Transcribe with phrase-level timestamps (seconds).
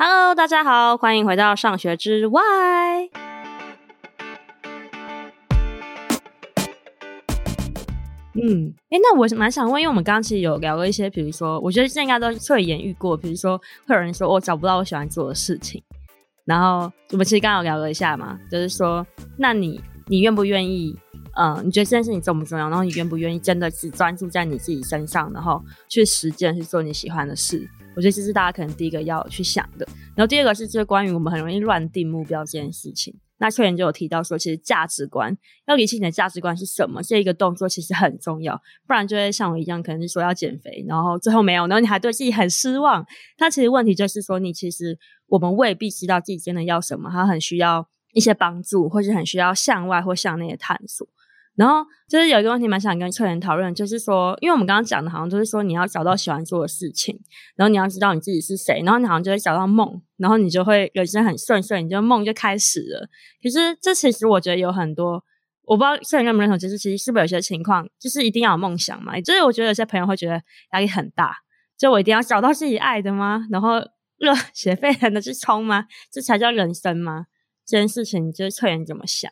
[0.00, 2.40] Hello，大家好，欢迎回到上学之外。
[8.34, 13.58] 嗯，诶，那我蛮想问，因为我们刚刚其实有聊了一些，比如说，我觉得这应该都是会言遇过，比如说
[13.88, 15.82] 会有人说我找不到我喜欢做的事情，
[16.44, 19.04] 然后我们其实刚刚聊了一下嘛，就是说，
[19.36, 20.96] 那你你愿不愿意？
[21.36, 22.68] 嗯，你觉得这件事情重不重要？
[22.68, 27.68] 然后你愿不愿意真的只专注在你自己身上，然后去实践去做你喜欢的事？
[27.98, 29.84] 我觉得这是大家可能第一个要去想的。
[30.14, 33.12] 然后第二个是，就是关于我们很容易乱定目标这件事情。
[33.38, 38.54] 那秋妍就有提到说，其实价值观要理清你的价值观是什么，这一个动作其实很重要，
[38.86, 43.04] 不然就会像我一样，可能是说要减肥，然后最后没有，然后你还对自己很失望。
[43.38, 51.08] 那其实问题就是说，你其实我们未必知道自己真的要什么，他很需要一些帮助，或是很需要向外或向内的探索。
[51.58, 57.18] 然后就是有一个问题蛮想跟秋妍讨论，就是说，因为我们刚刚讲的，好像就是说你要找到喜欢做的事情，
[57.56, 63.08] 然后你要知道你自己是谁，然后你好像就会找到梦，然后你就会人生很顺遂，你就梦就开始了。
[63.42, 65.24] 可是这其实我觉得有很多，
[65.64, 69.20] 我不知道秋妍认不认同，就是其实是不是有些情况，就是一定要有梦想嘛？
[69.20, 70.40] 就是我觉得有些朋友会觉得
[70.74, 71.34] 压力很大，
[71.76, 73.48] 就我一定要找到自己爱的吗？
[73.50, 73.80] 然后
[74.16, 75.86] 热血沸腾的去冲吗？
[76.12, 77.26] 这才叫人生吗？
[77.66, 79.28] 这件事情，就是秋妍怎么想？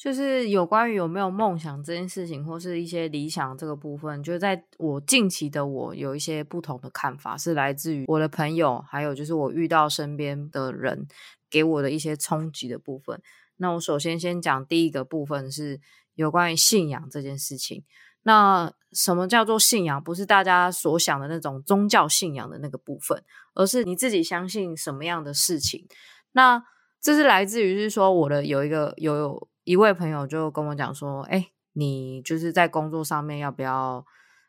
[0.00, 11.06] 就是有关于有没有梦想这件事情，或是一些理想这个部分，就在我近期的我有一些不同的看法，是来自于我的朋友，还有就是我遇到身边的人
[11.50, 13.20] 给我的一些冲击的部分。
[13.58, 15.78] 那我首先先讲第一个部分是
[16.14, 17.84] 有关于信仰这件事情。
[18.22, 20.02] 那什么叫做信仰？
[20.02, 25.86] 不是大家所想的那种宗教信仰的那个部分，而是你自己相信什么样的事情。
[26.32, 26.64] 那
[27.02, 29.49] 这是来自于是说我的有一个有有。
[29.64, 34.04] 一位朋友就跟我讲说：“哎，你就是在工作上面要不要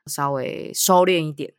[0.06, 1.54] 稍微收敛一点？”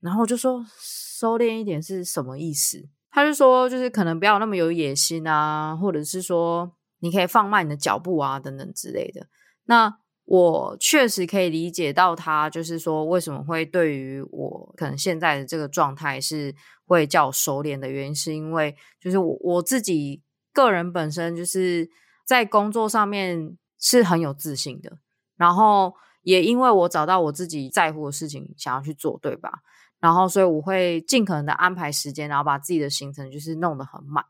[0.00, 9.28] 然后我就说：“收敛一点是什么意思？”他就说：“就是可能不要那么有野心啊，或者是说你可以放慢你的脚步啊，等等之类的。”
[9.64, 21.88] 那我确实可以理解到他就是说为什么会对于我可能现在的这个状态是会叫收敛的原因，是因为就是我我自己个人本身就是。
[22.26, 24.98] 在工作上面是很有自信的，
[25.36, 29.60] 然后也因为我找到我自己在乎的事情想要去做，对吧？
[30.00, 34.24] 然后所以我会尽可能的安排时间，然后把自己的行程就是弄得很满。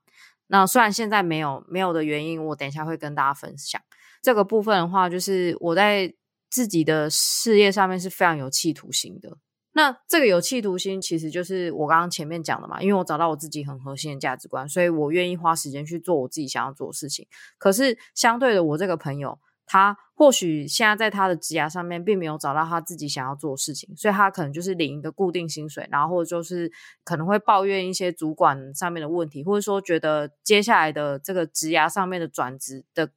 [0.48, 3.80] 那虽然现在没有没有的原因，我等一下会跟大家分享
[4.22, 6.14] 这个部分的话，就是我在
[6.48, 9.38] 自己的事业上面是非常有企图心的。
[9.76, 17.26] 那这个有企图心，其实就是我刚刚前面讲的嘛，因为我找到我自己很核心的价值观，所以我愿意花时间去做我自己想要做的事情。
[17.58, 26.72] 可是相对的，我这个朋友，他或许现在在他的职涯上面并没有找到他自己想要做的事情，所以他可能就是领一个固定薪水，然后或者就是
[27.04, 33.10] 可能会抱怨一些主管上面的问题，或者说觉得接下来的这个职涯上面的转职的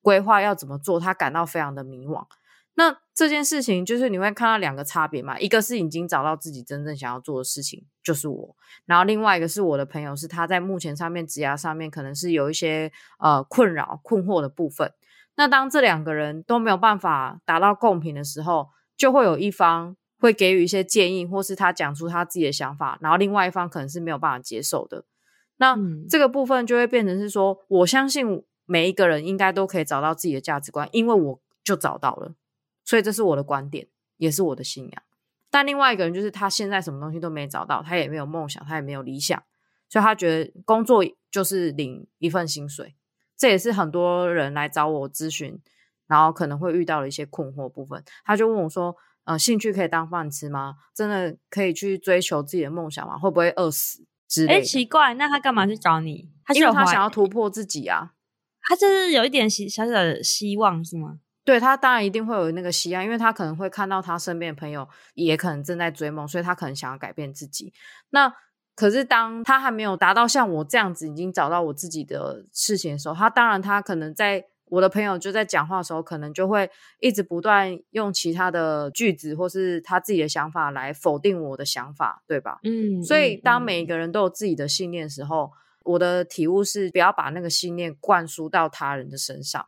[0.00, 2.24] 规划要怎么做，他感到非常的迷惘。
[2.76, 14.92] 那这件事情就是你会看到两个差别嘛，一个是已经找到自己真正想要做的事情，就是我，然后另外一个是我的朋友，是他在目前上面职涯上面可能是有一些呃困扰、困惑的部分。
[15.36, 25.04] 那当这两个人都没有办法达到共频的时候，就会有一方会给予一些建议，或是他讲出他自己的想法，然后另外一方可能是没有办法接受的。
[25.58, 25.76] 那
[26.08, 32.34] 这个部分就会变成是说，我相信每一个人应该都可以找到自己的价值观，因为我就找到了。
[32.84, 35.02] 所以这是我的观点，也是我的信仰。
[35.50, 39.42] 但另外一个人就是他现在什么东西都没找到，他也没有梦想，他也没有理想，
[39.88, 42.94] 所以他觉得工作就是领一份薪水。
[43.36, 45.60] 这也是很多人来找我咨询，
[46.06, 48.02] 然后可能会遇到的一些困惑部分。
[48.24, 50.76] 他就问我说：“呃，兴趣可以当饭吃吗？
[50.94, 53.18] 真的可以去追求自己的梦想吗？
[53.18, 56.30] 会不会饿死之类的？”诶，奇怪，那他干嘛去找你？
[56.44, 58.12] 他因为他想要突破自己啊，
[58.62, 61.18] 他就是有一点小小的希望，是吗？
[61.44, 67.72] 对，他当然一定会有那个希望，因为他可能会看到他身边的朋友也可能正在追梦，所以他可能想要改变自己。
[68.10, 68.32] 那
[68.74, 82.58] 可是当他还没有达到像我这样子已经找到我自己的事情的时候，他当然他可能在我的朋友就在讲话的时候，可能就会一直不断用其他的句子或是他自己的想法来否定我的想法，对吧？
[82.64, 83.04] 嗯。
[83.04, 85.52] 所以当每一个人都有自己的信念的时候，
[85.84, 89.66] 我的体悟是不要把那个信念灌输到他人的身上。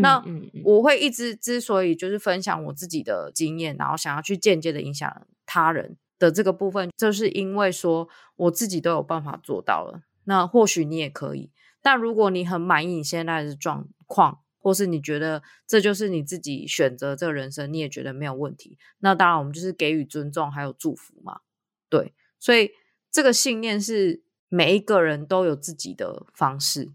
[0.00, 0.24] 那
[0.64, 10.02] 我会一直之所以就是分享我自己的经验，然后想要去间接的影响他人的这个部分，就是因为说我自己都有办法做到了。
[10.24, 11.50] 那或许你也可以，
[11.82, 21.40] 但如果你很满意你现在的状况，或是你觉得这就是你自己选择这个人生，你也觉得没有问题，那当然我们就是给予尊重还有祝福嘛。
[21.88, 22.70] 对，所以
[23.10, 26.92] 这个信念是每一个人都有自己的方式，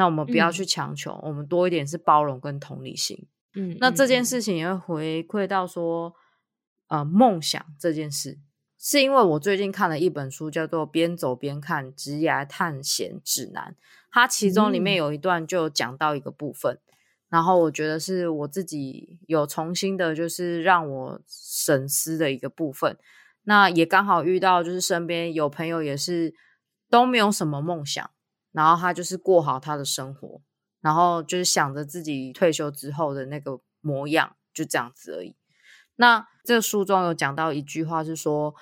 [0.00, 3.26] 那我们不要去强求，嗯、我们多一点是包容跟同理心。
[3.54, 6.14] 嗯，那这件事情也会回馈到说，
[6.88, 8.38] 呃，梦想这件事，
[8.78, 13.76] 是因为我最近看了一本书，叫做《边走边看职涯探险指南》，
[14.10, 16.80] 它其中里面有一段就讲到一个部分，嗯、
[17.28, 22.96] 然后我觉得是我自己有重新的，就是让我省思的一个部分。
[23.42, 26.32] 那也刚好遇到，就是身边有朋友也是
[26.88, 28.10] 都没有什么梦想，
[28.52, 30.40] 然后他就是过好他的生活。
[30.82, 35.36] 然后就是想着自己退休之后的那个模样，就这样子而已。
[35.96, 38.54] 那这个书中有讲到一句话，是说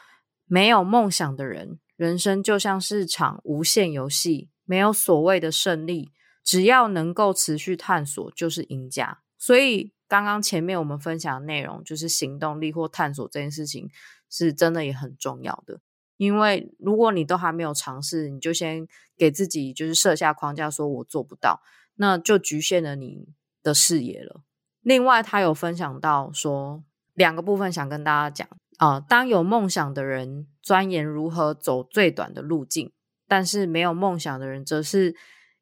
[0.45, 6.11] 没有梦想的人，人生就像是场无限游戏，没有所谓的胜利，
[6.43, 9.21] 只要能够持续探索，就是赢家。
[9.37, 13.89] 所以刚刚前面我们分享的内容，就是行动力或探索这件事情，
[14.29, 15.81] 是真的也很重要的。
[16.19, 18.87] 因为如果你都还没有尝试，你就先
[19.17, 21.63] 给自己就是设下框架，说我做不到。
[21.95, 23.29] 那就局限了你
[23.63, 24.43] 的视野了。
[24.83, 26.85] 另外，他有分享到说，
[27.15, 29.01] 两个部分想跟大家讲啊、呃。
[29.01, 32.93] 当有梦想的人钻研如何走最短的路径，
[33.27, 35.17] 但是没有梦想的人，则是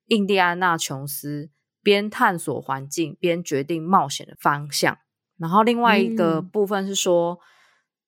[0.06, 1.50] 印第安纳琼斯
[1.82, 4.98] 边探索环境边决定冒险的方向。
[5.38, 7.38] 然后，另外一个部分是说，嗯、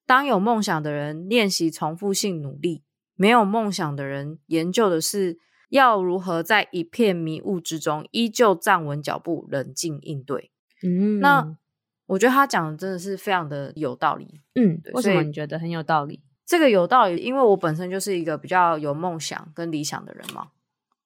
[0.08, 2.82] 当有梦想的人练习重复性努力，
[3.14, 5.38] 没有梦想的人研究的是。
[5.70, 10.50] 要如何在一片迷雾之中依旧站稳脚步，冷静应对？
[10.82, 11.58] 嗯，那
[12.06, 14.40] 我觉得他讲的真的是非常的有道理。
[14.54, 16.22] 嗯，对，为什么你觉得很有道理？
[16.46, 20.48] 这个有道理，因为我本身就是一个比较有梦想跟理想的人嘛。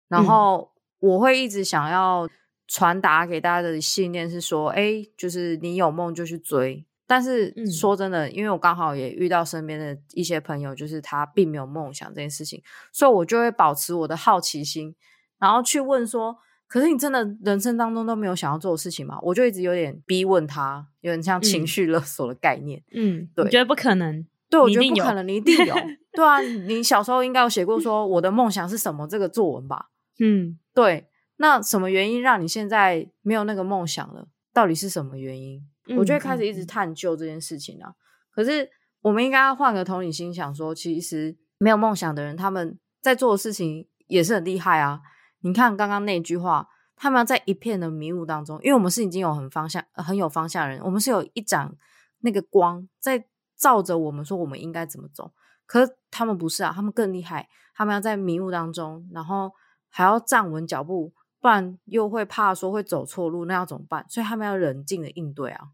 [0.07, 0.71] 然后
[1.01, 2.29] 我会一直想要
[2.69, 6.87] 传达给大家的信念是说，哎，就是你有梦就去追。
[7.07, 12.63] 但是说真的，嗯、因为我刚好也遇到身边的一些朋友，就是他并没有梦想这件事情，
[12.93, 14.95] 所以我就会保持我的好奇心，
[15.39, 22.83] 然后去问说：“可是你真的人生当中都没有想要做的事情吗？”我就一直有点逼问他，有点像情绪勒索的概念。
[22.95, 24.25] 嗯，对，我觉得不可能。
[24.49, 25.75] 对，我觉得不可能，你一定有。
[26.13, 29.87] 对啊，你小时候应该有写过说我的梦想是什么这个作文吧？
[30.21, 31.09] 嗯，对。
[31.39, 34.29] 那什么原因让你现在没有那个梦想了？
[34.53, 35.67] 到底是什么原因？
[35.97, 37.93] 我就会开始一直探究这件事情啊。
[38.31, 38.69] 可是
[39.01, 45.01] 我们应该要换个同理心想说，其实没有梦想的人，他们在做的事情也是很厉害啊。
[45.41, 51.75] 你看刚刚那句话，他们要在一片的迷雾当中，因为我们是已经有很方向、很有方向的人，我们是有一盏
[52.21, 53.27] 那个光在
[53.57, 55.33] 照着我们，说我们应该怎么走。
[55.67, 59.51] 可是他们不是啊，他们更厉害，他们要在迷雾当中，然后
[59.89, 61.13] 还要站稳脚步。
[61.43, 64.07] 不然又会怕说会走错路，那要怎么办？
[64.09, 65.71] 所以他们要冷静的应对啊。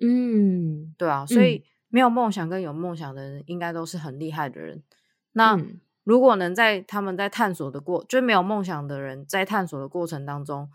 [0.00, 4.82] 嗯，对啊，所以没有梦想跟有梦想的人，应该都是很厉害的人。
[5.34, 5.56] 那
[6.02, 10.68] 如果能在他们在探索的过，就没有梦想的人在探索的过程当中，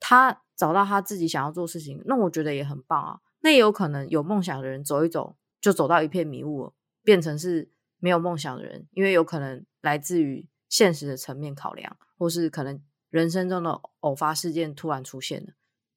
[0.00, 3.20] 他找到他自己想要做事情，那我觉得也很棒啊。
[3.42, 6.72] 那也有可能有梦想的人走一走，就走到一片迷雾了，
[7.04, 12.82] 变成是没有梦想的人，因为有可能来自于现实的层面考量，或是可能。
[13.16, 15.54] 人生中的偶发事件突然出现了，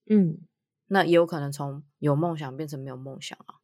[0.09, 0.39] 嗯，
[0.87, 3.59] 那也有可能从有梦想变成没有梦想啊，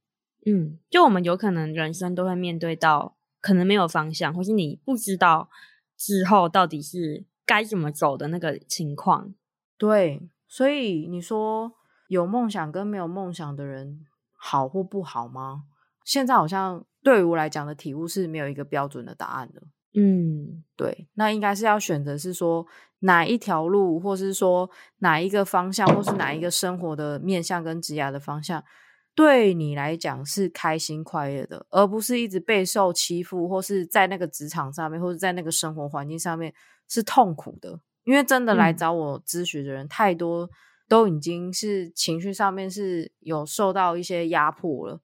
[0.46, 5.50] 嗯，就我们有可能人生都会面对到可能没有方向，或是你不知道
[5.96, 9.34] 之后到底是该怎么走的那个情况。
[9.78, 11.72] 对，所以你说
[12.10, 15.64] 有梦想跟没有梦想的人好或不好吗？
[16.04, 19.64] 现在好像对于我来讲的体悟是没有一个标准的答案的。
[19.96, 22.66] 嗯，对，那应该是要选择是说
[23.00, 28.64] 哪一条路，或是说哪一个方向，或是哪一个生活的面向跟职涯的方向，
[29.16, 36.54] 对你来讲是开心快乐的，而不是一直备受欺负，或是在那个职场上面，或者在那个生活环境上面
[36.88, 37.80] 是痛苦的。
[38.04, 40.48] 因为真的来找我咨询的人太多，
[40.88, 45.02] 都已经是情绪上面是有受到一些压迫了。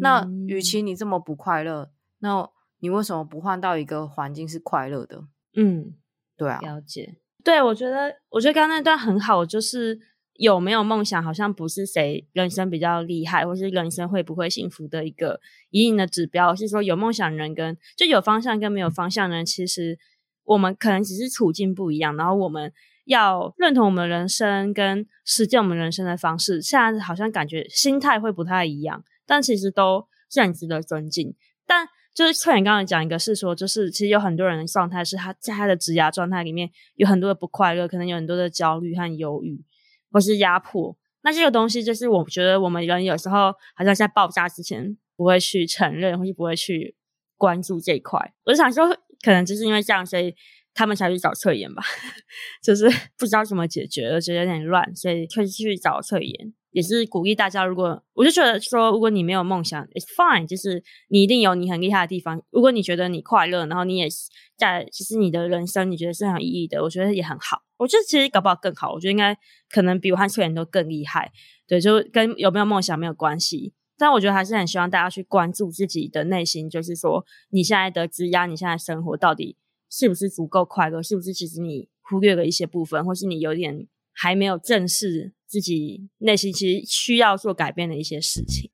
[0.00, 2.48] 那与其你这么不快乐，那
[2.80, 5.24] 你为什么不换到一个环境是快乐的？
[5.54, 5.94] 嗯，
[6.36, 7.16] 对啊，了解。
[7.42, 9.98] 对，我觉得，我觉得刚刚那段很好，就是
[10.34, 16.54] 有没有梦想，好像不是谁人生比较厉害，或是人生会不会幸福的一个一定的指标。
[16.54, 19.98] 是说有梦想的人跟就有方向跟没有方向的人，其实
[20.44, 22.72] 我们可能只是处境不一样，然后我们
[23.04, 31.34] 要认同我们人生跟实践我们人生的方式，现在好像感觉心态会不太一样，但其实都是很值得尊敬。
[31.66, 31.86] 但
[32.20, 39.64] 就是翠妍刚刚讲一个，是说，就是其实有很多人的状态是他在他的职涯状态里面有很多的不快乐，可能有很多的焦虑和忧郁，
[40.12, 40.94] 或是压迫。
[41.22, 46.94] 那这个东西就是我觉得我们人有时候好像在爆炸之前不会去承认，或是不会去
[47.38, 48.20] 关注这一块。
[48.44, 48.86] 我就想说，
[49.22, 50.34] 可能就是因为这样，所以
[50.74, 51.82] 他们才去找测研吧，
[52.62, 52.86] 就是
[53.16, 56.52] 不知道怎么解决，而且有点乱，所以可以去找测研。
[56.72, 62.40] 也是鼓励大家，如果我就觉得说，如果你没有梦想，it's fine，就是你一定有你很厉害的地方。
[62.50, 64.08] 如果你觉得你快乐，然后你也
[64.56, 67.62] 在，其实你的人生你觉得是很有意义的，我觉得也很好。
[67.76, 69.36] 我觉得其实搞不好更好，我觉得应该
[69.70, 71.32] 可能比我和测研都更厉害。
[71.66, 73.72] 对，就跟有没有梦想没有关系。
[73.98, 79.56] 但我觉得还是很希望大家去关注自己的内心，就是说你现在的职涯，你现在生活到底
[79.90, 81.02] 是不是足够快乐？
[81.02, 85.32] 是不是其实你忽略了一些部分，或是你有点还没有正视？
[85.50, 88.70] 自己内心其实需要做改变的一些事情。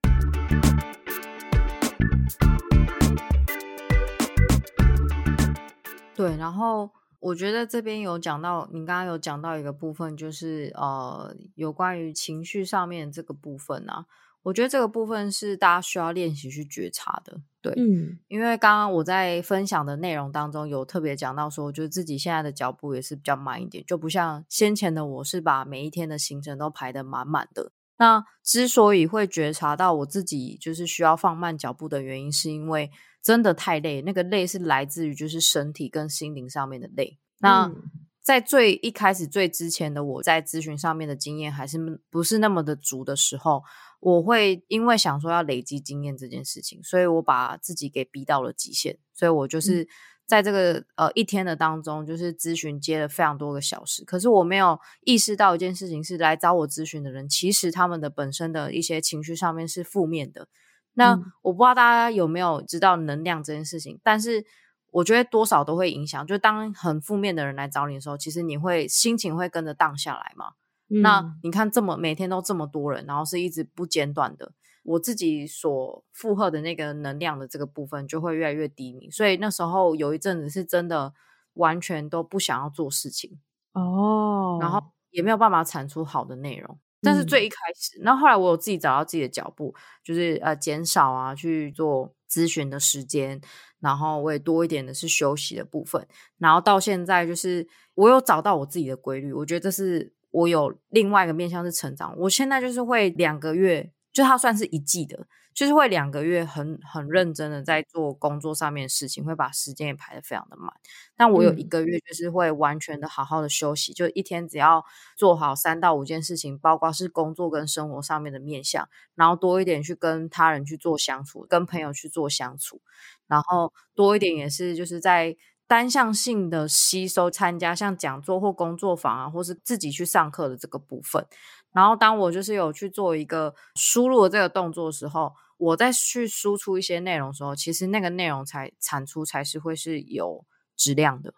[6.14, 14.04] 对，然后我觉得这边有讲到，你刚刚有讲到一个部分，就是呃，有关于情绪上面这个部分啊。
[14.47, 27.73] 我觉得这个部分是大家需要练习去觉察的，对，嗯，因为刚刚我在分享的内容当中有特别讲到说，就是自己现在的脚步也是比较慢一点，就不像先前的我是把每一天的行程都排得满满的。
[27.99, 37.19] 那之所以会觉察到我自己就是需要放慢脚步的原因，是因为真的太累，那个累是来自于就是身体跟心灵上面的累。
[37.41, 37.83] 那、嗯
[38.26, 41.79] 在最一开始、最之前的我在咨询上面的经验还是
[42.11, 43.62] 不是那么的足的时候，
[44.07, 48.99] 我会因为想说要累积经验这件事情，所以我把自己给逼到了极限。
[49.13, 49.89] 所以我就是
[50.27, 54.05] 在这个、嗯、呃一天的当中，就是咨询接了非常多个小时。
[54.05, 60.47] 可是我没有意识到一件事情，是来找我咨询的人，其实他们的本身的一些情绪上面是负面的。
[60.95, 64.45] 那、嗯、我不知道大家有没有知道能量这件事情，但是。
[64.93, 70.53] 我觉得多少都会影响，就当很负面的人来找你的时候，其实你会心情会跟着荡下来嘛。
[70.88, 74.52] 嗯、那你看这么每天都这么多人，然后是一直不间断的，
[74.85, 79.11] 我自己所负荷的那个能量的这个部分就会越来越低迷。
[79.11, 81.12] 所以那时候有一阵子是真的
[81.55, 83.38] 完全都不想要做事情
[83.73, 86.78] 哦，然后也没有办法产出好的内容。
[87.02, 93.40] 但是最一开始，那、嗯、后，后来我有自己找到自己的脚步，就是呃减少啊去做咨询的时间。
[93.78, 102.14] 然后我也多一点的是休息的部分，然后到现在就是我有找到我自己的规律，我觉得这是我有另外一个面向是成长。
[102.19, 110.71] 我现在就是会两个月，就它算是一季的，就是会两个月很很认真的在做工作上面的事情，会把时间也排得非常的满。
[111.16, 114.85] 但我有一个月就是会完全的好好的休息，嗯、就一天只要
[115.16, 122.83] 做好三到五件事情，包括是工作跟生活上面的面向，然后多一点去跟他人去做相处，跟朋友去做相处。
[123.26, 125.35] 然后多一点也是就是在
[125.67, 131.27] 单向性的吸收参加像讲座或工作坊啊，或是自己去上课的这个部分。
[131.73, 140.45] 然后当我就是有去做一个输入的这个动作的时候，我再去输出一些内容的时候，其实那个内容才产出才是会是有
[140.77, 141.35] 质量的。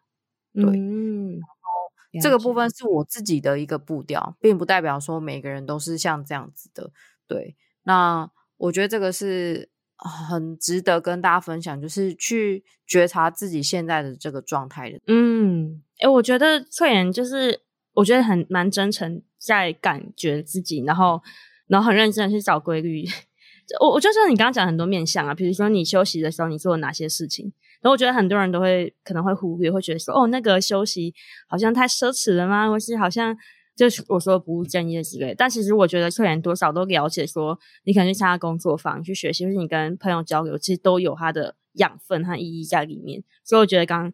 [0.54, 1.40] 对，嗯，
[2.22, 6.90] 这个部分是我自己的一个步调，并不代表说每个人都是像这样子的。
[7.26, 9.70] 对，那我觉得这个是。
[9.98, 15.00] 很值得跟大家分享，就是去觉察自己现在的这个状态的。
[15.08, 17.60] 嗯，诶、我觉得翠妍就是
[17.94, 21.20] 我觉得很蛮真诚，在感觉自己，然后
[21.66, 23.04] 然后很认真的去找规律。
[23.80, 31.12] 我我就说你刚刚讲很多面向啊，比如说你休息的时候你做了哪些事情，然后我觉得很多人都会可能会忽略，会觉得说哦，那个休息
[31.48, 32.68] 好像太奢侈了吗？
[32.68, 33.36] 或是好像。
[33.78, 43.22] 就是我说不务正业之类，但其实我觉得客人多少都了解，说你可能去参加工作坊，去学习，或是你跟朋友交流，其实都有它的养分和意义在里面。
[43.44, 44.12] 所以我觉得刚刚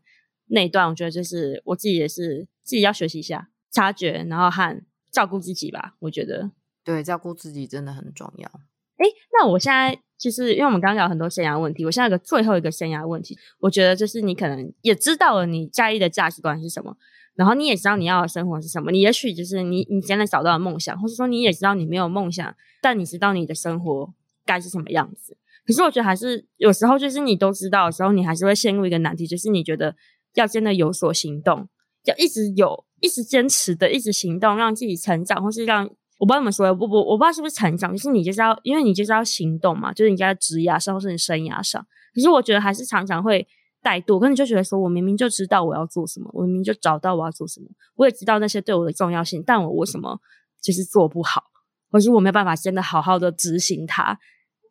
[0.48, 5.94] 那一段，我觉得就是我自己也是自己要学习一下察觉，然后和照顾自己吧。
[6.00, 6.50] 我觉得
[6.84, 8.46] 对，照顾自己真的很重要。
[8.98, 16.94] 诶，那我现在就是因为我们刚刚聊很多生涯问题，我现在有个最后一个生涯问题，我觉得就是你可能也知道了你在意的价值观是什么。
[17.36, 24.14] 然后你也知道你要的生活是什么，你也许就是你你现在找到了梦想，或者说你也知道你没有梦想，但你知道你的生活
[24.46, 25.36] 该是什么样子。
[25.66, 29.96] 可是我觉得还是有时候就是你都知道的时候，你还是会陷入一个难题，就是你觉得
[30.34, 31.68] 要真的有所行动，
[32.04, 35.84] 要一直有一直坚持的一直行动，让自己成长，或是让
[36.18, 41.84] 我不知道怎么说，我我我不知道是不是成长，就是你就是要因为你就是要行动嘛，就是你在职涯上或是你生涯上。
[42.14, 43.46] 可是我觉得还是常常会。
[43.84, 50.18] 怠惰，可你就觉得说，我明明就知道我要做什么，我明明就找到我要做什么，我也知道那些对我的重要性，但我为什么
[50.62, 51.44] 就是做不好，
[51.90, 54.18] 或是我没有办法真的好好的执行它？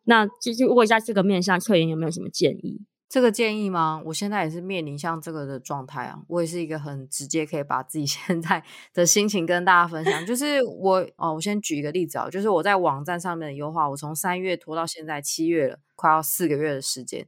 [0.06, 2.84] 那其实如果在这个面向测研有没有什么建议？
[3.08, 4.02] 这个建议吗？
[4.06, 10.26] 我现在也是面临像这个的状态啊，我也是一个很直接可以把自己 现在的心情跟大家分享。
[10.26, 17.24] 就是我哦，我先举一个例子啊，就是我在网站上面的优化，我从三月拖到现在七月了，快要四个月的时间。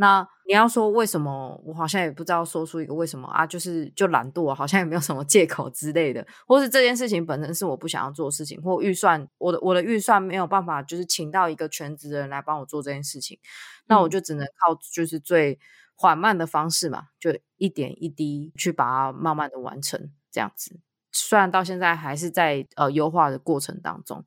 [0.00, 13.38] 那你要说为什么，我好像也不知道说出一个为什么啊，就是就懒惰，好像也没有什么借口之类的，或是这件事情本身是我不想要做的事情，或预算我的我的预算没有办法，就是请到一个全职的人来帮我做这件事情，
[13.86, 15.58] 那我就只能靠就是最
[15.96, 20.78] 缓慢的方式嘛，就一点一滴去把它慢慢的完成这样子。
[21.10, 24.24] 虽然到现在还是在呃优化的过程当中，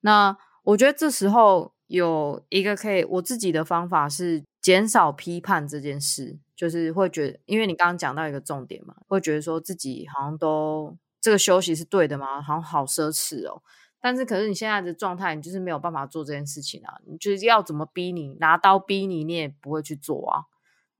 [0.00, 4.42] 那我觉得这时候有一个可以我自己的方法是。
[4.60, 12.42] 减少批判这件事，就是会觉得，因为你刚刚讲到一个重点嘛，会觉得说自己好像都这个休息是对的吗？
[12.42, 13.62] 好像好奢侈哦。
[14.02, 16.92] 但是可是你现在的状态，你就是没有办法做这件事情啊。
[17.06, 20.44] 你就是要怎么逼你，拿刀逼你，你也不会去做啊。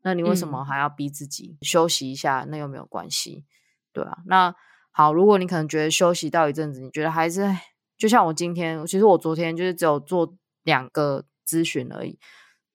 [0.00, 2.46] 那你为什么还要逼自己、嗯、休息一下？
[2.48, 3.44] 那又没有关系，
[3.92, 4.20] 对啊。
[4.24, 4.54] 那
[4.90, 7.54] 好，如果你可能觉得休息到一阵子，你觉得还是
[7.98, 12.18] 就像我今天，其实我昨天就是只有做两个咨询而已。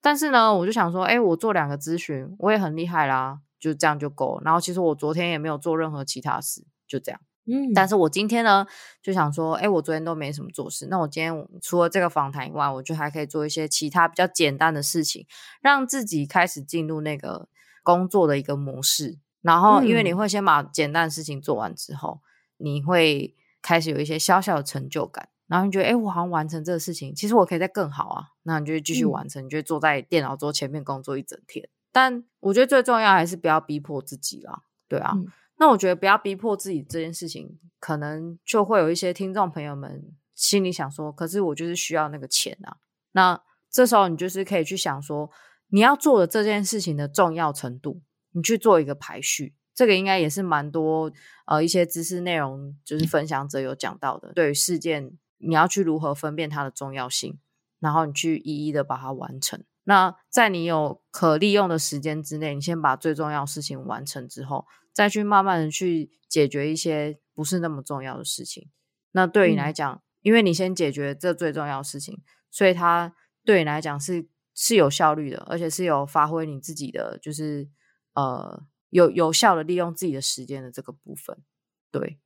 [0.02, 4.42] 但是呢，我就想说，哎，我做两个咨询，我也很厉害啦，就这样就够了。
[4.46, 7.20] 然后其实我昨天也没有做任何其他事，就这样。
[7.48, 8.66] 嗯，但是我今天呢，
[9.02, 15.28] 就想说，哎，我昨天都没什么做事，那我今天除了这个访谈以外，我就还可以做一些其他比较简单的事情，
[15.62, 17.48] 让自己开始进入那个
[17.84, 19.20] 工作的一个模式。
[19.42, 22.22] 然后，因为你会先把简单的事情做完之后，
[22.58, 25.30] 你会开始有一些小小的成就感。
[25.48, 28.24] 然后你觉得，哎，我好像完成这个事情，其实我可以再更好啊。
[28.44, 31.70] 那你就继续完成，嗯、你就坐在电脑桌前面工作一整天。
[31.92, 35.12] 但我觉得最重要还是不要逼迫自己啦，对啊。
[35.16, 42.78] 嗯、那我觉得不要逼迫自己这件事情，可能就会有一些听众朋友们心里想说，可是我就是需要那个钱啊。
[43.12, 45.30] 那这时候你就是可以去想说，
[45.68, 49.54] 你要做的这件事情的重要程度，你去做一个排序。
[49.76, 51.12] 这个应该也是蛮多
[51.46, 55.18] 呃一些知识内容，就是分享者有讲到的，对于事件。
[55.38, 57.40] 你要去如何分辨它的重要性，
[57.80, 59.64] 然后你去一一的把它完成。
[59.84, 68.72] 那在你有可利用的时间之内，你先把最重要的事情完成之后，再去慢慢的去解决一些不是那么重要的事情。
[69.12, 77.70] 那对你来讲，嗯、因为你先解决这最重要的事情，所以它对你来讲是是有效率的，而且是有发挥你自己的，就是
[78.14, 81.38] 呃有有效的利用自己的时间的这个部分，
[81.92, 82.18] 对。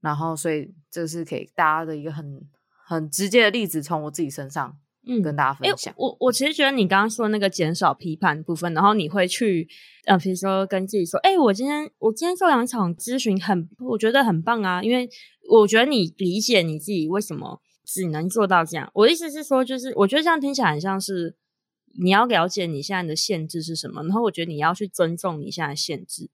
[0.00, 2.48] 然后，所以这是给大家的一个很
[2.86, 5.92] 很直接的例子，从我自己身上，嗯，跟大家分享。
[5.96, 9.68] 我我其实觉得你刚刚说那个减少批判部分，然后你会去，
[10.06, 15.06] 呃，比如说跟自己说，哎，我今天我今天做两场咨询很，我觉得很棒啊，因为
[15.50, 18.90] 我觉得你理解你自己为什么只能做到这样。
[18.94, 21.36] 我的意思是说，就是我觉得这样听起来很像是
[22.02, 26.30] 你要了解你现在的限制是什么，然后我觉得你要去尊重你现在的限制，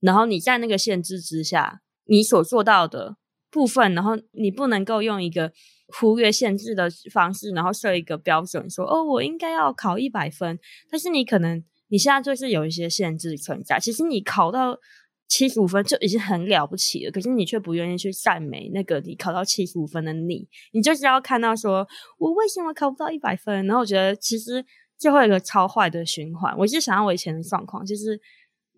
[0.00, 1.80] 然后你在那个限制之下。
[2.10, 3.16] 你所做到的
[3.52, 5.52] 部分，然后你不能够用一个
[5.86, 10.58] 忽略限制的方式，然后设一个标准，说哦，我应该要考一百分。
[10.90, 13.78] 但是你可能你现在就是有一些限制存在。
[13.78, 14.76] 其实你考到
[15.28, 20.48] 七十五分就已经很了不起了，可是你却不愿意去赞美那个你考到七十五分的你。
[20.72, 21.86] 你就是要看到说
[22.18, 23.64] 我为什么考不到一百分？
[23.66, 24.64] 然后我觉得其实
[24.98, 26.52] 就会一个超坏的循环。
[26.58, 28.20] 我是想要我以前的状况，就是。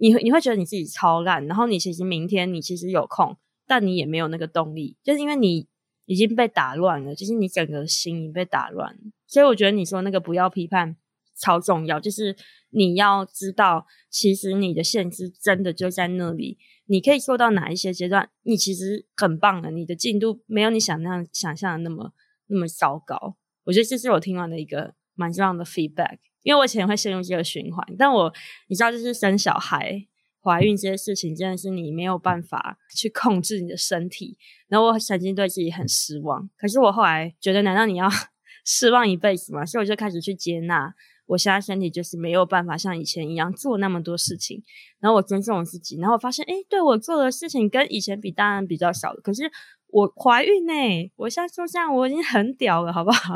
[0.02, 3.36] 你你会觉得你自己超烂，然后你其实明天你其实有空，
[3.68, 5.68] 但你也没有那个动力，就是因为你
[6.06, 8.98] 已经被打乱了，就是你整个心已经被打乱。
[9.28, 10.96] 所以我觉得你说那个不要批判
[11.38, 12.34] 超重要，就是
[12.70, 22.12] 你要知道，其实你的限制真的就在那里，你可以做到哪一些阶段，你其实很棒的，你的进度没有你想象想象的那么
[22.48, 23.36] 那么糟糕。
[23.62, 26.18] 我觉得这是我听完的一个蛮重要的 feedback。
[26.42, 28.33] 因为我以前会陷入这个循环，但我
[28.68, 30.07] 你知道，就是生小孩、
[30.42, 34.37] 怀孕这些事情，真的是你没有办法去控制你的身体。
[34.68, 38.09] 然后我曾经对自己很失望，可是我后来觉得，难道你要
[38.64, 39.64] 失望一辈子吗？
[39.64, 40.92] 所以我就开始去接纳，
[41.26, 44.62] 我现在身体就是没有办法像以前一样做那么多事情。
[45.00, 49.20] 然后我尊重我自己，然后我发现，诶，对我做的事情跟以前比，当然比较少了。
[49.20, 49.50] 可是
[49.88, 50.72] 我怀孕呢，
[51.16, 53.35] 我现在说这样，我已经很屌了，好不好？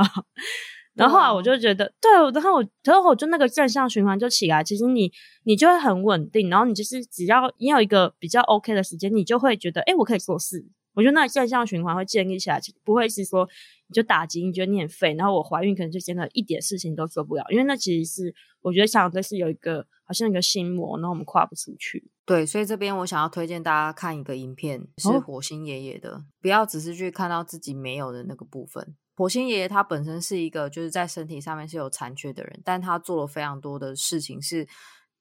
[0.97, 4.65] 然后后来我就觉得，对，然后我，然后我就那个正向循环就起来。
[4.65, 5.13] 其实你，
[5.45, 6.49] 你就会很稳定。
[6.49, 10.67] 然后你就是只要你有一个比较 OK 的时间，你就会觉得，哎，我可以做事。
[10.95, 13.47] 我觉得那正向循环会建立起来，不会是说
[13.89, 15.13] 你就打击，你觉得你很废。
[15.13, 22.11] 然后我怀孕可能就真的一点事情都做不了，因为那其实是我觉得像的是有一个好像一个心魔，然后我们跨不出去。
[22.25, 28.97] 对，所以这边我想要推荐大家看一个影片，是火星爷爷的，哦、不要只是去看到自己没有的那个部分。
[29.17, 34.69] 火星爷爷他本身是一个就是在身体上面是有残缺的人，但他做了非常多的事情是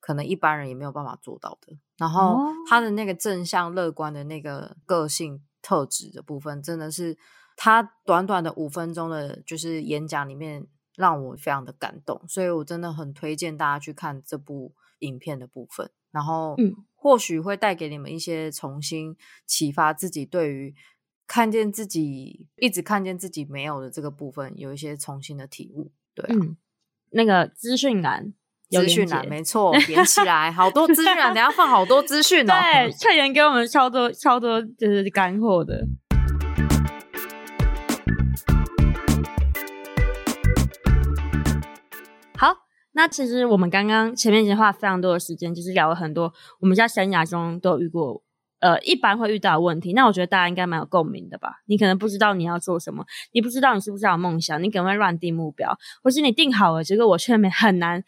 [0.01, 1.77] 可能一般人也没有办法做到的。
[1.97, 2.37] 然后
[2.69, 7.17] 他的那个正向乐观的那个个性特质的部分，真的是
[7.55, 20.75] 他短短的五分钟的，就是演讲里面让我非常的感动，所以我真的很推荐大家去看这部影片的部分，然后嗯，或许会带给你们一些重新启发自己对于
[21.27, 25.91] 看见自己一直看见自己没有的这个部分有一些重新的体悟。
[26.13, 26.57] 对啊，嗯、
[27.11, 28.33] 那个资讯栏。
[28.67, 32.53] 资讯栏没错，连起来好多资讯栏，等下放好多资讯哦。
[32.73, 35.87] 对，翠妍给我们超多超多就是干货的。
[42.37, 42.53] 好，
[42.93, 48.23] 那其实我们刚刚前面已经花了非常多的时间，就是聊了很多我们在生涯中都有遇过，
[48.59, 49.93] 呃，一般会遇到问题。
[49.93, 51.61] 那我觉得大家应该蛮有共鸣的吧？
[51.65, 58.03] 你可能不知道你要做什么，你不知道你是不是有梦想，你可能会乱定目标，或是你定好了，结果我却没 很难。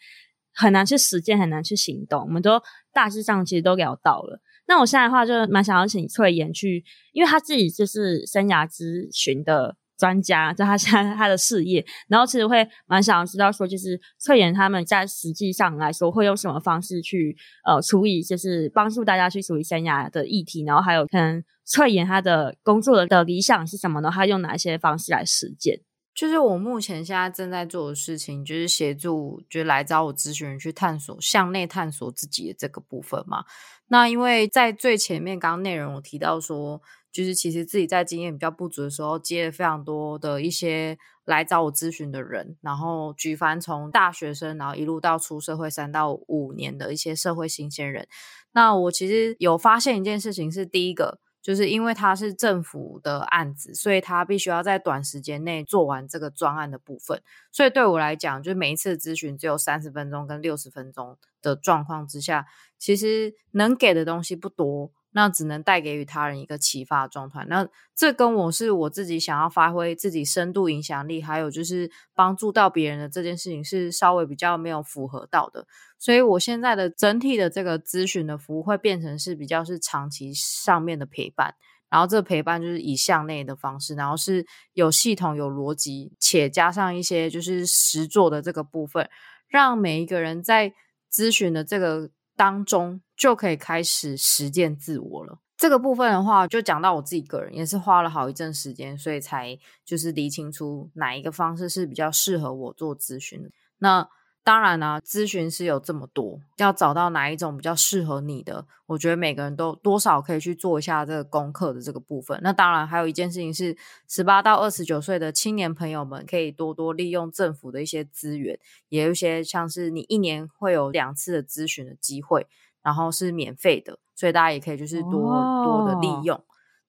[0.60, 2.20] 很难去实践，很难去行动。
[2.20, 2.60] 我们都
[2.92, 4.40] 大致上其实都聊到了。
[4.66, 24.10] 那我现在的话就蛮想要请翠妍去，因为她自己就是生涯咨询的专家，在他现在他的事业，然后其实会蛮想要知道说，就是翠妍他们在实际上来说会用什么方式去呃处理，就是帮助大家去处理生涯的议题，然后还有可能翠妍他的工作的理想是什么呢？
[24.10, 25.80] 他用哪些方式来实践？
[26.14, 33.44] 就是我目前现在正在做的事情，就是协助，就是来找我咨询人去探索向内探索自己的这个部分嘛。
[33.86, 48.06] 那因为在最前面刚刚内容我提到说，就是其实自己在经验比较不足的时候，接了非常多的一些来找我咨询的人，然后举凡从大学生，然后一路到出社会三到五年的一些社会新鲜人。
[48.52, 51.20] 那我其实有发现一件事情是，第一个。
[51.40, 57.22] 就是因为他是政府的案子，所以他必须要在短时间内做完这个专案的部分。
[57.52, 62.44] 所以对我来讲，就每一次咨询只有三十分钟跟六十分钟的状况之下，
[62.76, 64.90] 其实能给的东西不多。
[65.12, 67.44] 那只能带给予他人一个启发的状态。
[67.48, 75.66] 那这跟我是我自己想要发挥自己深度影响力，还有就是帮助到别人的这件事情是稍微比较没有符合到的。
[75.98, 81.54] 所以我现在的整体的这个咨询的服务会变成是比较是长期上面的陪伴，
[81.88, 89.08] 然后这陪伴就是以向内的方式，然后是有系统、有逻辑，且加上一些就是实作的这个部分，
[89.48, 90.74] 让每一个人在
[91.12, 93.00] 咨询的这个当中。
[93.18, 95.40] 就可以开始实践自我了。
[95.56, 103.50] 这个部分的话，就讲到我自己个人，也是花了好一阵时间，所以才就是理清出哪一个方式是比较适合我做咨询。
[103.78, 104.08] 那
[104.44, 112.38] 当然呢、咨询师有这么多，要找到哪一种比较适合你的，我觉得每个人都多少可以去做一下这个功课的这个部分。
[112.40, 113.76] 那当然还有一件事情是，
[114.08, 122.46] 十八到二十九岁的青年朋友们可以多多利用政府的一些资源，也有一些像是你一年会有两次的咨询的机会。
[122.82, 125.64] 然后是免费的，所以大家也可以就是多、oh.
[125.64, 126.42] 多的利用。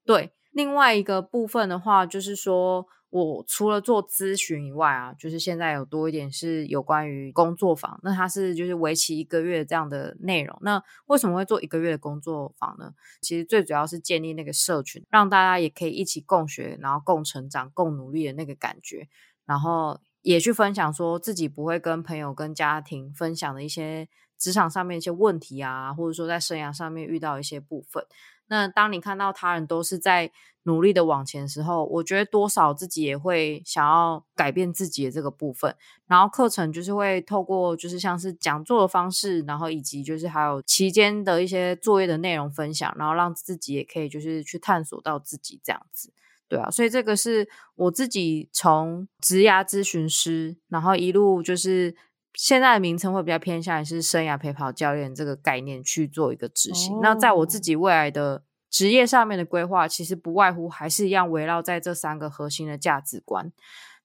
[0.05, 10.57] 对，另外一个部分的话，就是说我除了做咨询以外啊，就是现在有多一点是有关于工作坊，那它是就是为期一个月这样的内容。
[10.61, 12.93] 那为什么会做一个月的工作坊呢？
[13.21, 19.07] 其实最主要是建立那个社群，让大家也可以一起共学，然后共成长、共努力的那个感觉，
[19.45, 24.07] 然后也去分享说自己不会跟朋友、跟家庭分享的一些。
[24.39, 28.03] 职场上面一些问题啊，或者说在生涯上面遇到一些部分，
[28.47, 30.31] 那当你看到他人都是在
[30.63, 35.75] 努力的往前的时候，我觉得多少自己也会想要改变自己的这个部分。
[36.07, 46.11] 然后课程就是会透过就是像是讲座的方式，然后以及就是还有期间的一些作业的内容分享，然后让自己也可以就是去探索到自己这样子，
[46.47, 46.69] 对啊。
[46.69, 51.95] 所以这个是我自己从职涯咨询师，然后一路就是。
[52.41, 56.93] 现在的名称会比较偏向于是生涯陪跑教练这个概念去做一个执行。
[56.93, 57.03] Oh.
[57.03, 63.51] 那在我自己未来的职业上面的规划，其实不外乎还是一样围绕在这三个核心的价值观。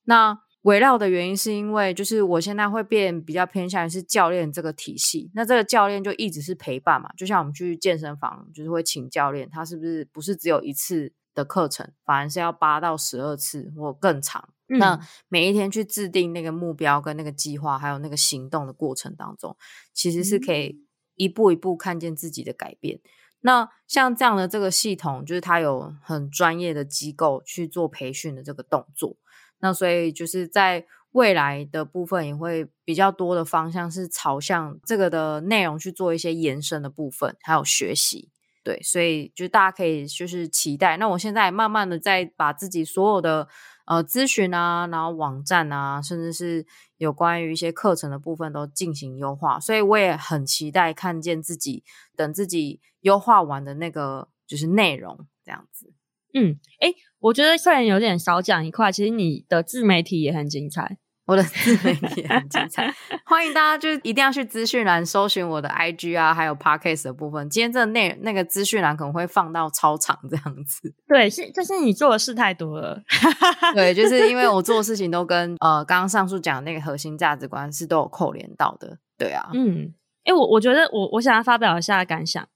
[0.03, 5.31] 那围绕的原因是因为，就是我现在会变比较偏向于是教练这个体系。
[5.33, 14.49] 那这个教练就一直是陪伴嘛，就像我们去健身房，就是会请教练，他是不是不是只有一次的课程，反而是要八到十二次或更长。
[14.67, 19.57] 那每一天去制定那个目标跟那个计划，还有那个行动的过程当中，
[19.93, 20.81] 其实是可以
[21.17, 23.01] 一步一步看见自己的改变。
[23.41, 29.19] 那像这样的这个系统，就是它有很专业的机构去做培训的这个动作。
[29.59, 38.31] 那所以就是在未来的部分，也会比较多的方向是朝向这个的内容去做一些延伸的部分，还有学习。
[38.65, 40.97] 对，所以就大家可以就是期待。
[40.97, 43.47] 那我现在慢慢的在把自己所有的。
[43.87, 46.65] 呃，咨询啊，然后网站啊，甚至是
[46.97, 51.85] 有关于一些课程的部分都进行优化，所以我也很期待看见自己
[52.17, 55.93] 等自己优化完的那个就是内容这样子。
[56.33, 60.97] 嗯，诶，我觉得虽然有点少讲一块，其实你的自媒体也很精彩。
[61.27, 62.93] 我的自媒体很精彩，
[63.25, 67.49] 欢迎大家就一定要去资讯栏搜寻我的 IG 啊，还有 Podcast 的部分。
[67.49, 70.93] 今天这个内那个资讯栏可能会放到超长这样子。
[71.09, 73.03] 对，是就是你做的事太多了。
[73.75, 78.99] 对，就是因为我做的事情都跟呃刚刚上述讲的那个核心价值观是都有扣连到的。
[79.17, 82.47] 对啊，嗯，哎、欸，我我觉得我我想要发表一下感想。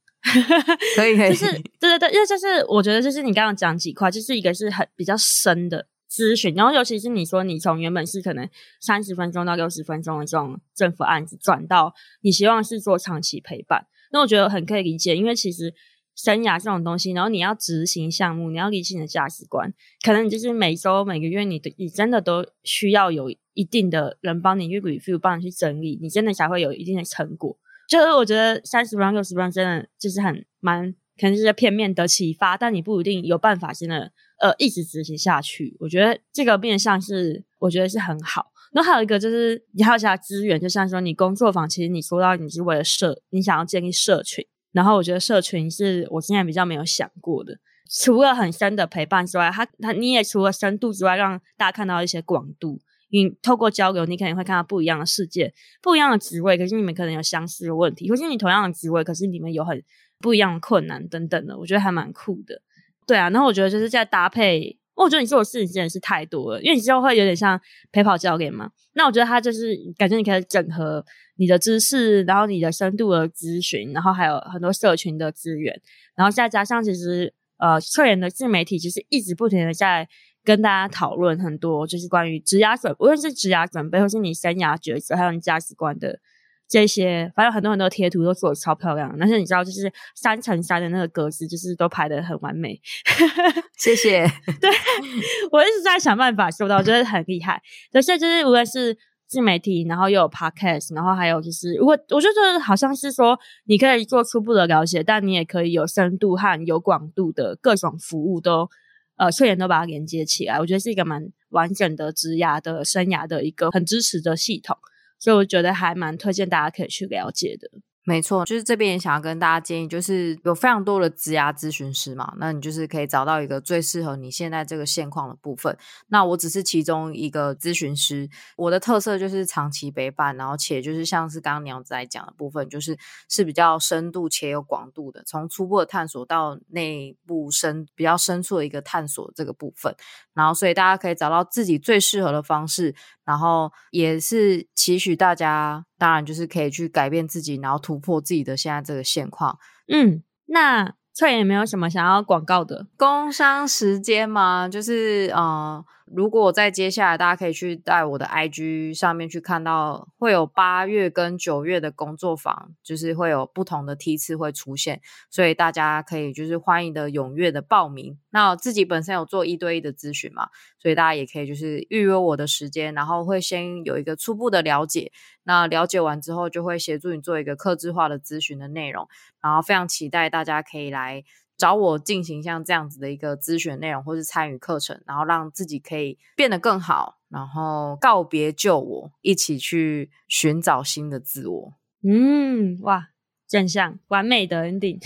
[0.97, 5.87] 可以可以， 就是对对对，因为就是我觉得就是你刚刚讲几块，就是一个是很比较深的。
[6.11, 8.49] 咨询，然后尤其是你说你从原本是可能
[8.81, 15.75] 三十分钟到六十分钟的这种政府案子，转到你希望是做长期陪伴，那我觉得很可以理解，因为其实
[16.17, 27.59] 生涯这种东西，然后你要执行项目，你要理清你的价值观，可能你就是每周每个月你的你真的都需要有一定的人帮你去 review，帮你去整理，你真的才会有一定的成果。
[27.87, 34.11] 就是我觉得三十分钟六十分钟真的就是很蛮可能是片面的启发，但你不一定有办法真的。
[34.41, 38.53] 呃，一直执行下去，我觉得这个面向是，我觉得是很好。
[38.73, 47.59] 那还有一个就是，你还有其他资源，就像说你工作坊，其实你说到你是为了社，你想要建立社群，然后我觉得社群是我现在比较没有想过的。
[47.91, 52.79] 除了很深的陪伴之外，他他你也除了深度之外，让大家看到一些广度。
[53.11, 59.83] 你透过交流，你可能会看到不一样的世界，不一样的职位，可是你们可能有相似的问题，或是你同样的职位，可是你们有很
[60.19, 62.61] 不一样的困难等等的，我觉得还蛮酷的。
[63.09, 67.59] 对啊，然后我觉得就是在搭配，我觉得你做的事情真的是太多了，因为你之后会有点像
[67.91, 68.71] 陪跑教练嘛。
[68.93, 71.03] 那我觉得他就是感觉你可以整合
[71.39, 75.81] 你的知识，然后你的深度的咨询，然后还有很多社群的资源，
[76.15, 80.07] 然后再加上其实呃，翠妍的自媒体其实一直不停的在
[80.45, 86.21] 跟大家讨论很多，就是关于职涯准，无论是职涯准备，或是你生涯抉择，还有你价值观的。
[86.69, 92.79] 这些反正很多很多贴图都做的超漂亮，但是你知道，就是三乘三的那个格子，就是都排的很完美。
[93.79, 94.27] 谢谢。
[94.61, 94.71] 对，
[95.51, 97.63] 我一直在想办法做到，我觉得很厉害。
[98.03, 108.69] 所以就是无论是自媒体，然后又有 podcast，然后还有就是，如果我觉得好像是说，你可以做初步的了解，但你也可以有深度和有广度的各种服务都
[109.17, 114.77] 呃，虽然都把它连接起来，我觉得是一个蛮完整的职涯的生涯的一个很支持的系统。
[115.19, 117.69] 所以我觉得还蛮推荐大家可以去了解的。
[118.05, 125.77] 没错，就是这边也想要跟大家建议，就是有非常多的职涯咨询师嘛，那你就是可以找到一个最适合你现在这个现况的部分。
[126.07, 132.97] 那我只是其中一个咨询师，我的特色就是长期陪伴，然后且就是像是刚刚娘子在讲的部分，就是
[133.29, 139.95] 是比较深度且有广度的，从初步的探索到内部深比较深处的一个探索这个部分。
[140.33, 142.95] 然后所以大家可以找到自己最适合的方式，
[143.29, 145.85] 然后也是期许大家。
[145.99, 149.59] 当然，就是可以去改变自己，然后突破自己的现在这个现况。
[149.87, 152.87] 嗯，那翠妍有没有什么想要广告的？
[152.97, 154.69] 工商时间吗？
[154.69, 155.85] 就是呃。
[156.15, 168.19] 如果在接下来，大家可以去在我的 IG 上面去看到，会有八月跟九月的工作坊，就是会有不同的梯次会出现，所以大家可以就是欢迎的踊跃的报名。
[168.31, 175.13] 那自己本身有做一对一的咨询嘛，所以大家也可以就是预约我的时间，然后会先有一个初步的了解。
[175.45, 179.09] 那了解完之后，就会协助你做一个客制化的咨询的内容，
[179.41, 181.25] 然后非常期待大家可以来。
[181.59, 191.75] 找我进行像这样子的一个咨询内容，或是参与课程，然后让自己可以变得更好，然后告别旧我，一起去寻找新的自我。
[192.05, 193.09] 嗯，哇，
[193.49, 195.01] 正向完美的 ending。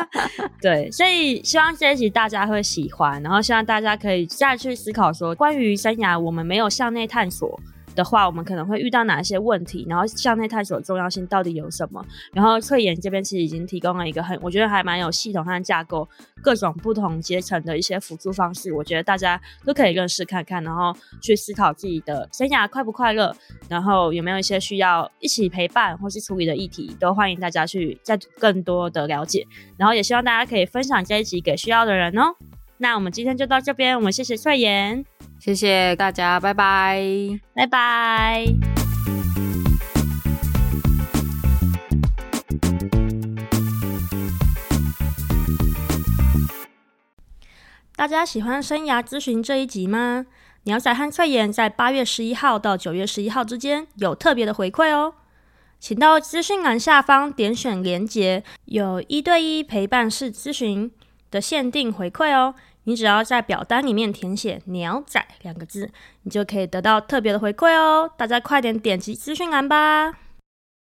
[0.60, 7.58] 对，所以希望这一集大家会喜欢，然后希望大家可以再去思考说，关于生涯，我们没有向内探索
[7.94, 9.86] 的话，我们可能会遇到哪一些问题？
[9.88, 12.04] 然后向内探索的重要性到底有什么？
[12.32, 16.08] 然后翠妍这边其实已经提供了一个很，我觉得还蛮有系统和架构，
[16.42, 23.34] 各种不同阶层的一些辅助方式，我觉得大家都可以认识看看，然后去思考自己的生涯快不快乐，
[23.68, 29.46] 然后有没有一些需要一起陪伴或是处理的议题，都欢迎大家去再更多的了解。
[29.76, 32.34] 然后也希望大家可以分享这一集给需要的人哦。
[32.78, 35.04] 那我们今天就到这边，我们谢谢翠妍。
[35.38, 37.00] 谢谢大家，拜拜，
[37.54, 38.46] 拜拜。
[47.96, 50.26] 大家喜欢生涯咨询这一集吗？
[50.64, 55.14] 鸟仔和翠妍在八月十一号到九月十一号之间有特别的回馈哦，
[55.78, 60.90] 请到资讯栏下方点选连结，有一对一陪伴式咨询
[61.34, 62.54] 的限定回馈哦。
[62.84, 65.90] 你只要在表单里面填写“鸟仔”两个字，
[66.22, 68.10] 你就可以得到特别的回馈哦！
[68.16, 70.23] 大家快点点击资讯栏吧。